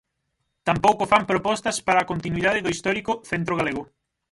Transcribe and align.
Tampouco 0.67 1.03
fan 1.11 1.23
propostas 1.31 1.77
para 1.87 1.99
a 2.01 2.09
continuidade 2.11 2.63
do 2.65 2.71
histórico 2.75 3.13
Centro 3.31 3.53
Galego. 3.59 3.83